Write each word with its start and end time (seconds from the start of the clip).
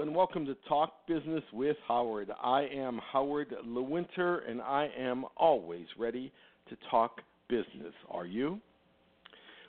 And 0.00 0.14
welcome 0.14 0.46
to 0.46 0.56
Talk 0.66 1.06
Business 1.06 1.42
with 1.52 1.76
Howard. 1.86 2.30
I 2.42 2.62
am 2.62 2.98
Howard 3.12 3.54
Lewinter 3.66 4.48
and 4.48 4.62
I 4.62 4.88
am 4.98 5.26
always 5.36 5.84
ready 5.98 6.32
to 6.70 6.76
talk 6.90 7.20
business. 7.50 7.92
Are 8.10 8.24
you? 8.24 8.60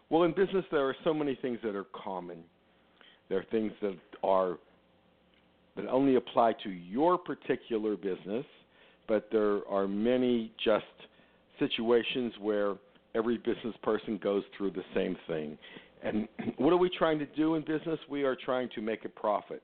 Well, 0.09 0.23
in 0.23 0.31
business, 0.31 0.63
there 0.71 0.87
are 0.87 0.95
so 1.03 1.13
many 1.13 1.37
things 1.41 1.59
that 1.65 1.75
are 1.75 1.85
common. 1.93 2.45
There 3.27 3.39
are 3.39 3.45
things 3.51 3.73
that 3.81 3.97
are 4.23 4.57
that 5.75 5.87
only 5.87 6.15
apply 6.15 6.53
to 6.63 6.69
your 6.69 7.17
particular 7.17 7.97
business, 7.97 8.45
but 9.09 9.27
there 9.33 9.67
are 9.67 9.85
many 9.85 10.53
just 10.63 10.85
situations 11.59 12.31
where 12.39 12.75
every 13.15 13.37
business 13.37 13.75
person 13.83 14.17
goes 14.23 14.43
through 14.57 14.71
the 14.71 14.83
same 14.95 15.17
thing. 15.27 15.57
And 16.01 16.29
what 16.57 16.71
are 16.71 16.77
we 16.77 16.89
trying 16.89 17.19
to 17.19 17.25
do 17.25 17.55
in 17.55 17.63
business? 17.65 17.99
We 18.09 18.23
are 18.23 18.37
trying 18.37 18.69
to 18.75 18.81
make 18.81 19.03
a 19.03 19.09
profit. 19.09 19.61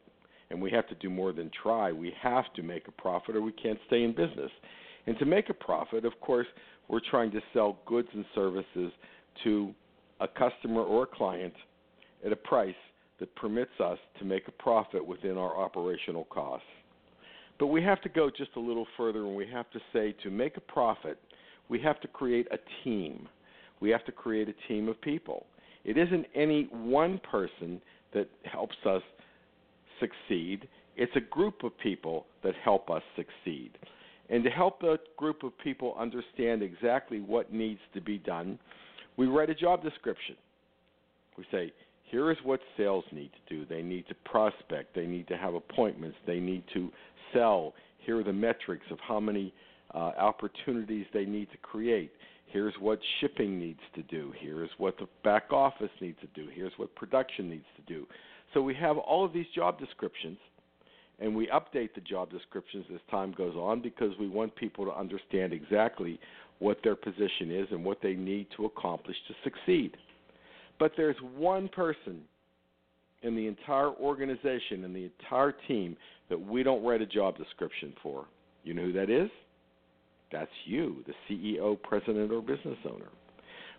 And 0.49 0.61
we 0.61 0.71
have 0.71 0.87
to 0.87 0.95
do 0.95 1.09
more 1.09 1.33
than 1.33 1.51
try. 1.61 1.91
We 1.91 2.13
have 2.21 2.45
to 2.55 2.63
make 2.63 2.87
a 2.87 2.91
profit 2.91 3.35
or 3.35 3.41
we 3.41 3.51
can't 3.51 3.79
stay 3.87 4.03
in 4.03 4.12
business. 4.12 4.51
And 5.05 5.17
to 5.20 5.26
make 5.26 5.49
a 5.49 5.54
profit, 5.54 6.05
of 6.05 6.20
course, 6.21 6.48
we're 6.87 7.01
trying 7.09 7.31
to 7.31 7.41
sell 7.54 7.79
goods 7.85 8.07
and 8.13 8.26
services 8.34 8.91
to 9.43 9.73
a 10.20 10.27
customer 10.27 10.81
or 10.81 11.04
a 11.04 11.07
client 11.07 11.54
at 12.26 12.31
a 12.31 12.35
price 12.35 12.76
that 13.20 13.34
permits 13.35 13.71
us 13.84 13.98
to 14.20 14.26
make 14.26 14.48
a 14.48 14.51
profit 14.51 15.05
within 15.05 15.37
our 15.37 15.57
operational 15.57 16.26
costs. 16.26 16.65
But 17.59 17.67
we 17.67 17.82
have 17.84 18.01
to 18.01 18.09
go 18.09 18.29
just 18.29 18.51
a 18.55 18.59
little 18.59 18.87
further 18.95 19.26
and 19.26 19.35
we 19.35 19.48
have 19.48 19.70
to 19.71 19.79
say 19.91 20.15
to 20.23 20.29
make 20.29 20.57
a 20.57 20.61
profit, 20.61 21.17
we 21.70 21.79
have 21.82 21.99
to 22.01 22.07
create 22.07 22.48
a 22.51 22.57
team. 22.84 23.27
We 23.79 23.89
have 23.89 24.05
to 24.05 24.11
create 24.11 24.48
a 24.48 24.67
team 24.67 24.87
of 24.87 24.99
people. 25.01 25.45
It 25.84 25.98
isn't 25.98 26.26
any 26.35 26.67
one 26.71 27.20
person 27.29 27.82
that 28.13 28.29
helps 28.43 28.76
us 28.85 29.01
succeed. 29.99 30.67
It's 30.95 31.15
a 31.15 31.21
group 31.21 31.63
of 31.63 31.77
people 31.79 32.26
that 32.43 32.53
help 32.63 32.90
us 32.90 33.03
succeed. 33.15 33.71
And 34.29 34.43
to 34.43 34.49
help 34.49 34.81
that 34.81 34.99
group 35.15 35.43
of 35.43 35.57
people 35.59 35.95
understand 35.98 36.62
exactly 36.62 37.21
what 37.21 37.54
needs 37.54 37.79
to 37.93 38.01
be 38.01 38.17
done, 38.17 38.59
we 39.15 39.27
write 39.27 39.49
a 39.49 39.55
job 39.55 39.84
description. 39.84 40.35
We 41.37 41.45
say, 41.51 41.71
here 42.04 42.31
is 42.31 42.37
what 42.43 42.59
sales 42.77 43.04
need 43.12 43.31
to 43.31 43.55
do. 43.55 43.65
They 43.65 43.81
need 43.81 44.07
to 44.07 44.15
prospect, 44.26 44.95
they 44.95 45.05
need 45.05 45.27
to 45.27 45.37
have 45.37 45.54
appointments, 45.54 46.17
they 46.26 46.39
need 46.39 46.63
to 46.73 46.89
sell. 47.34 47.73
Here 47.99 48.20
are 48.20 48.23
the 48.23 48.34
metrics 48.34 48.85
of 48.91 48.98
how 49.05 49.20
many 49.20 49.54
uh, 49.93 50.11
opportunities 50.17 51.05
they 51.13 51.26
need 51.26 51.49
to 51.51 51.57
create. 51.57 52.11
Here's 52.48 52.73
what 52.79 52.99
shipping 53.20 53.59
needs 53.59 53.79
to 53.95 54.03
do. 54.03 54.34
Here's 54.40 54.70
what 54.77 54.98
the 54.98 55.07
back 55.23 55.51
office 55.51 55.90
needs 55.99 56.17
to 56.21 56.27
do. 56.27 56.49
Here's 56.54 56.71
what 56.77 56.95
production 56.95 57.49
needs 57.49 57.65
to 57.76 57.93
do. 57.93 58.07
So 58.54 58.62
we 58.62 58.73
have 58.76 58.98
all 58.98 59.26
of 59.26 59.34
these 59.34 59.45
job 59.54 59.77
descriptions, 59.77 60.37
and 61.20 61.35
we 61.35 61.48
update 61.48 61.93
the 61.93 62.01
job 62.01 62.31
descriptions 62.31 62.85
as 62.93 63.01
time 63.12 63.34
goes 63.37 63.55
on 63.55 63.81
because 63.81 64.12
we 64.19 64.29
want 64.29 64.56
people 64.56 64.85
to 64.85 64.94
understand 64.97 65.51
exactly 65.51 66.19
what 66.59 66.79
their 66.84 66.95
position 66.95 67.51
is 67.51 67.67
and 67.72 67.83
what 67.83 68.01
they 68.01 68.13
need 68.13 68.47
to 68.55 68.66
accomplish 68.66 69.17
to 69.27 69.33
succeed. 69.43 69.97
But 70.79 70.93
there's 70.95 71.17
one 71.35 71.67
person 71.67 72.22
in 73.23 73.35
the 73.35 73.47
entire 73.47 73.89
organization 73.89 74.85
and 74.85 74.95
the 74.95 75.11
entire 75.22 75.53
team 75.67 75.97
that 76.29 76.39
we 76.39 76.63
don't 76.63 76.83
write 76.83 77.01
a 77.01 77.05
job 77.05 77.38
description 77.38 77.93
for. 78.01 78.25
You 78.63 78.73
know 78.73 78.83
who 78.83 78.93
that 78.93 79.09
is? 79.09 79.29
That's 80.31 80.51
you, 80.65 81.03
the 81.07 81.13
CEO, 81.29 81.81
president, 81.81 82.31
or 82.31 82.41
business 82.41 82.77
owner. 82.85 83.07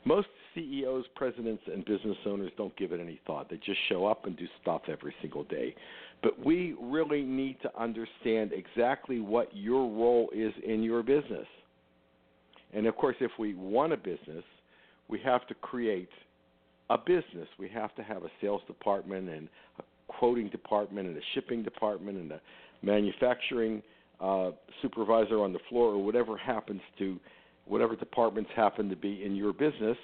Most 0.04 0.28
CEOs, 0.54 1.04
presidents, 1.14 1.62
and 1.66 1.84
business 1.84 2.16
owners 2.24 2.50
don't 2.56 2.74
give 2.76 2.92
it 2.92 3.00
any 3.00 3.20
thought. 3.26 3.50
They 3.50 3.56
just 3.56 3.78
show 3.88 4.06
up 4.06 4.24
and 4.26 4.36
do 4.36 4.46
stuff 4.62 4.82
every 4.88 5.14
single 5.20 5.44
day. 5.44 5.74
But 6.22 6.44
we 6.44 6.74
really 6.80 7.22
need 7.22 7.60
to 7.62 7.70
understand 7.78 8.52
exactly 8.52 9.20
what 9.20 9.54
your 9.54 9.82
role 9.82 10.30
is 10.34 10.52
in 10.66 10.82
your 10.82 11.02
business. 11.02 11.46
And 12.72 12.86
of 12.86 12.96
course, 12.96 13.16
if 13.20 13.30
we 13.38 13.54
want 13.54 13.92
a 13.92 13.96
business, 13.96 14.44
we 15.08 15.20
have 15.20 15.46
to 15.48 15.54
create 15.54 16.10
a 16.90 16.98
business. 16.98 17.48
We 17.58 17.68
have 17.70 17.94
to 17.96 18.02
have 18.02 18.24
a 18.24 18.30
sales 18.40 18.62
department 18.66 19.28
and 19.28 19.48
a 19.78 19.82
quoting 20.08 20.48
department 20.48 21.08
and 21.08 21.16
a 21.16 21.22
shipping 21.34 21.62
department 21.62 22.18
and 22.18 22.32
a 22.32 22.40
manufacturing 22.82 23.82
uh, 24.20 24.50
supervisor 24.82 25.42
on 25.42 25.52
the 25.52 25.58
floor 25.68 25.92
or 25.92 26.04
whatever 26.04 26.36
happens 26.36 26.80
to 26.98 27.18
whatever 27.66 27.94
departments 27.94 28.50
happen 28.56 28.88
to 28.88 28.96
be 28.96 29.24
in 29.24 29.36
your 29.36 29.52
business, 29.52 29.96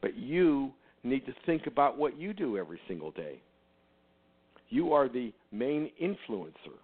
but 0.00 0.16
you 0.16 0.72
need 1.04 1.24
to 1.26 1.32
think 1.46 1.66
about 1.66 1.96
what 1.96 2.18
you 2.18 2.32
do 2.32 2.58
every 2.58 2.80
single 2.88 3.10
day. 3.12 3.40
You 4.68 4.92
are 4.92 5.08
the 5.08 5.32
main 5.52 5.90
influencer. 6.02 6.78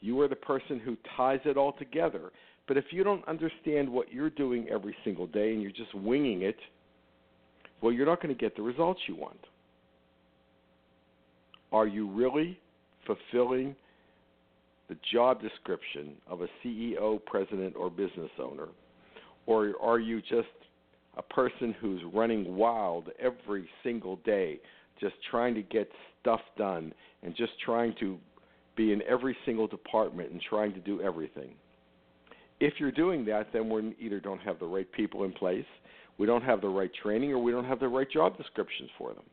You 0.00 0.20
are 0.20 0.28
the 0.28 0.36
person 0.36 0.80
who 0.80 0.96
ties 1.16 1.40
it 1.44 1.56
all 1.56 1.72
together. 1.72 2.32
But 2.66 2.76
if 2.76 2.86
you 2.90 3.04
don't 3.04 3.26
understand 3.28 3.88
what 3.88 4.12
you're 4.12 4.30
doing 4.30 4.66
every 4.70 4.96
single 5.04 5.26
day 5.26 5.52
and 5.52 5.62
you're 5.62 5.72
just 5.72 5.94
winging 5.94 6.42
it, 6.42 6.56
well, 7.80 7.92
you're 7.92 8.06
not 8.06 8.22
going 8.22 8.34
to 8.34 8.40
get 8.40 8.56
the 8.56 8.62
results 8.62 9.00
you 9.06 9.16
want. 9.16 9.38
Are 11.72 11.86
you 11.86 12.08
really 12.08 12.58
fulfilling 13.06 13.74
the 14.88 14.96
job 15.12 15.40
description 15.40 16.14
of 16.26 16.42
a 16.42 16.48
CEO, 16.64 17.24
president, 17.24 17.74
or 17.76 17.90
business 17.90 18.30
owner? 18.38 18.68
Or 19.46 19.72
are 19.80 19.98
you 19.98 20.20
just 20.20 20.48
a 21.16 21.22
person 21.22 21.74
who's 21.80 22.00
running 22.12 22.56
wild 22.56 23.10
every 23.18 23.68
single 23.82 24.16
day, 24.24 24.60
just 25.00 25.14
trying 25.30 25.54
to 25.54 25.62
get 25.62 25.88
stuff 26.20 26.40
done 26.56 26.92
and 27.22 27.34
just 27.36 27.52
trying 27.64 27.94
to 28.00 28.18
be 28.76 28.92
in 28.92 29.02
every 29.08 29.36
single 29.44 29.66
department 29.66 30.30
and 30.30 30.40
trying 30.40 30.72
to 30.74 30.80
do 30.80 31.00
everything? 31.02 31.50
If 32.60 32.74
you're 32.78 32.92
doing 32.92 33.24
that, 33.26 33.48
then 33.52 33.68
we 33.68 33.94
either 34.00 34.20
don't 34.20 34.40
have 34.40 34.58
the 34.58 34.66
right 34.66 34.90
people 34.92 35.24
in 35.24 35.32
place, 35.32 35.66
we 36.18 36.26
don't 36.26 36.44
have 36.44 36.60
the 36.60 36.68
right 36.68 36.90
training, 37.02 37.32
or 37.32 37.38
we 37.38 37.50
don't 37.50 37.64
have 37.64 37.80
the 37.80 37.88
right 37.88 38.10
job 38.10 38.36
descriptions 38.36 38.90
for 38.96 39.14
them. 39.14 39.24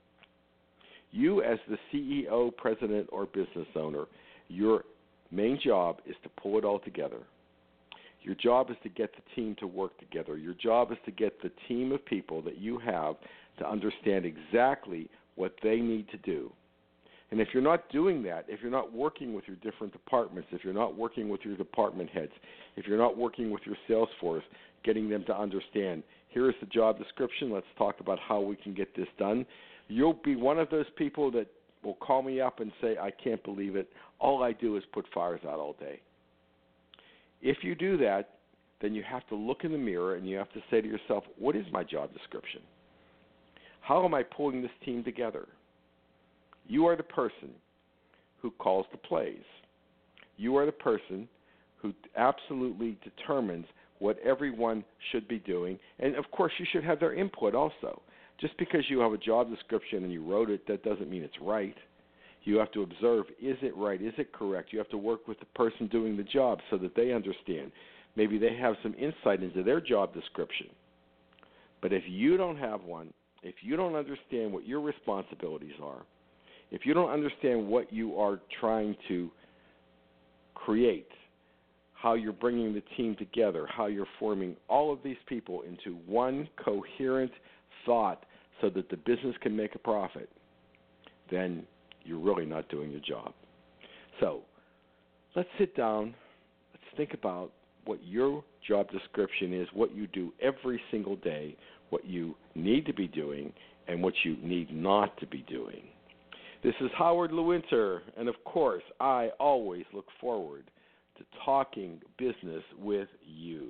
You, 1.11 1.43
as 1.43 1.59
the 1.67 1.77
CEO, 1.91 2.55
president, 2.55 3.07
or 3.11 3.25
business 3.25 3.67
owner, 3.75 4.05
your 4.47 4.83
main 5.31 5.59
job 5.63 6.01
is 6.05 6.15
to 6.23 6.29
pull 6.41 6.57
it 6.57 6.65
all 6.65 6.79
together 6.79 7.19
your 8.21 8.35
job 8.35 8.69
is 8.69 8.77
to 8.83 8.89
get 8.89 9.11
the 9.15 9.35
team 9.35 9.55
to 9.59 9.67
work 9.67 9.97
together. 9.97 10.37
Your 10.37 10.53
job 10.53 10.91
is 10.91 10.97
to 11.05 11.11
get 11.11 11.41
the 11.41 11.51
team 11.67 11.91
of 11.91 12.05
people 12.05 12.41
that 12.43 12.57
you 12.57 12.77
have 12.79 13.15
to 13.59 13.69
understand 13.69 14.25
exactly 14.25 15.09
what 15.35 15.53
they 15.63 15.77
need 15.77 16.07
to 16.09 16.17
do. 16.17 16.51
And 17.31 17.39
if 17.39 17.49
you're 17.53 17.63
not 17.63 17.89
doing 17.91 18.23
that, 18.23 18.45
if 18.47 18.61
you're 18.61 18.71
not 18.71 18.91
working 18.91 19.33
with 19.33 19.45
your 19.47 19.55
different 19.57 19.93
departments, 19.93 20.49
if 20.51 20.63
you're 20.63 20.73
not 20.73 20.97
working 20.97 21.29
with 21.29 21.41
your 21.43 21.55
department 21.55 22.09
heads, 22.09 22.31
if 22.75 22.87
you're 22.87 22.97
not 22.97 23.17
working 23.17 23.51
with 23.51 23.61
your 23.65 23.75
sales 23.87 24.09
force, 24.19 24.43
getting 24.83 25.09
them 25.09 25.23
to 25.25 25.37
understand, 25.37 26.03
here 26.29 26.49
is 26.49 26.55
the 26.59 26.65
job 26.67 26.97
description, 26.97 27.51
let's 27.51 27.67
talk 27.77 27.99
about 27.99 28.19
how 28.19 28.39
we 28.39 28.55
can 28.55 28.73
get 28.73 28.95
this 28.95 29.07
done, 29.17 29.45
you'll 29.87 30.19
be 30.23 30.35
one 30.35 30.59
of 30.59 30.69
those 30.69 30.85
people 30.97 31.31
that 31.31 31.47
will 31.83 31.95
call 31.95 32.21
me 32.21 32.41
up 32.41 32.59
and 32.59 32.71
say, 32.81 32.97
I 32.97 33.11
can't 33.11 33.43
believe 33.43 33.75
it. 33.75 33.89
All 34.19 34.43
I 34.43 34.53
do 34.53 34.75
is 34.77 34.83
put 34.93 35.05
fires 35.13 35.41
out 35.45 35.59
all 35.59 35.75
day. 35.79 35.99
If 37.41 37.57
you 37.63 37.75
do 37.75 37.97
that, 37.97 38.35
then 38.81 38.93
you 38.93 39.03
have 39.03 39.27
to 39.27 39.35
look 39.35 39.63
in 39.63 39.71
the 39.71 39.77
mirror 39.77 40.15
and 40.15 40.27
you 40.27 40.37
have 40.37 40.51
to 40.53 40.61
say 40.69 40.81
to 40.81 40.87
yourself, 40.87 41.23
what 41.37 41.55
is 41.55 41.65
my 41.71 41.83
job 41.83 42.13
description? 42.13 42.61
How 43.81 44.05
am 44.05 44.13
I 44.13 44.23
pulling 44.23 44.61
this 44.61 44.71
team 44.83 45.03
together? 45.03 45.47
You 46.67 46.85
are 46.85 46.95
the 46.95 47.03
person 47.03 47.49
who 48.41 48.51
calls 48.51 48.85
the 48.91 48.97
plays. 48.97 49.43
You 50.37 50.55
are 50.57 50.65
the 50.65 50.71
person 50.71 51.27
who 51.81 51.93
absolutely 52.15 52.97
determines 53.03 53.65
what 53.99 54.17
everyone 54.19 54.83
should 55.11 55.27
be 55.27 55.39
doing. 55.39 55.77
And 55.99 56.15
of 56.15 56.29
course, 56.31 56.53
you 56.57 56.65
should 56.71 56.83
have 56.83 56.99
their 56.99 57.13
input 57.13 57.55
also. 57.55 58.01
Just 58.39 58.57
because 58.57 58.83
you 58.87 58.99
have 58.99 59.11
a 59.11 59.17
job 59.17 59.49
description 59.49 60.03
and 60.03 60.13
you 60.13 60.23
wrote 60.23 60.49
it, 60.49 60.65
that 60.67 60.83
doesn't 60.83 61.09
mean 61.09 61.23
it's 61.23 61.41
right. 61.41 61.75
You 62.43 62.57
have 62.57 62.71
to 62.71 62.83
observe 62.83 63.25
is 63.41 63.57
it 63.61 63.75
right? 63.75 64.01
Is 64.01 64.13
it 64.17 64.31
correct? 64.31 64.71
You 64.71 64.79
have 64.79 64.89
to 64.89 64.97
work 64.97 65.27
with 65.27 65.39
the 65.39 65.45
person 65.47 65.87
doing 65.87 66.15
the 66.15 66.23
job 66.23 66.59
so 66.69 66.77
that 66.77 66.95
they 66.95 67.11
understand. 67.11 67.71
Maybe 68.15 68.37
they 68.37 68.55
have 68.55 68.75
some 68.81 68.95
insight 68.95 69.43
into 69.43 69.61
their 69.61 69.81
job 69.81 70.13
description. 70.13 70.67
But 71.81 71.93
if 71.93 72.03
you 72.07 72.37
don't 72.37 72.57
have 72.57 72.83
one, 72.83 73.13
if 73.43 73.55
you 73.61 73.75
don't 73.75 73.95
understand 73.95 74.51
what 74.51 74.67
your 74.67 74.81
responsibilities 74.81 75.75
are, 75.83 76.03
if 76.71 76.85
you 76.85 76.93
don't 76.93 77.09
understand 77.09 77.67
what 77.67 77.91
you 77.91 78.17
are 78.17 78.39
trying 78.59 78.95
to 79.07 79.29
create, 80.55 81.07
how 81.93 82.13
you're 82.13 82.33
bringing 82.33 82.73
the 82.73 82.83
team 82.95 83.15
together, 83.17 83.67
how 83.69 83.87
you're 83.87 84.07
forming 84.19 84.55
all 84.69 84.91
of 84.91 84.99
these 85.03 85.17
people 85.27 85.63
into 85.63 85.97
one 86.05 86.47
coherent 86.63 87.31
thought 87.85 88.25
so 88.61 88.69
that 88.69 88.89
the 88.89 88.97
business 88.97 89.35
can 89.41 89.55
make 89.55 89.75
a 89.75 89.79
profit, 89.79 90.29
then 91.31 91.65
you're 92.03 92.19
really 92.19 92.45
not 92.45 92.67
doing 92.69 92.91
your 92.91 93.01
job. 93.01 93.33
So 94.19 94.41
let's 95.35 95.49
sit 95.57 95.75
down, 95.75 96.15
let's 96.73 96.97
think 96.97 97.13
about 97.13 97.51
what 97.85 97.99
your 98.03 98.43
job 98.67 98.89
description 98.91 99.53
is, 99.53 99.67
what 99.73 99.95
you 99.95 100.07
do 100.07 100.33
every 100.41 100.81
single 100.91 101.15
day, 101.17 101.55
what 101.89 102.05
you 102.05 102.35
need 102.55 102.85
to 102.85 102.93
be 102.93 103.07
doing, 103.07 103.51
and 103.87 104.03
what 104.03 104.13
you 104.23 104.37
need 104.43 104.73
not 104.73 105.17
to 105.19 105.27
be 105.27 105.43
doing. 105.49 105.83
This 106.63 106.75
is 106.81 106.89
Howard 106.97 107.31
Lewinter, 107.31 108.01
and 108.17 108.27
of 108.27 108.35
course, 108.43 108.83
I 108.99 109.29
always 109.39 109.85
look 109.93 110.07
forward 110.19 110.69
to 111.17 111.23
talking 111.45 111.99
business 112.17 112.63
with 112.77 113.07
you. 113.25 113.69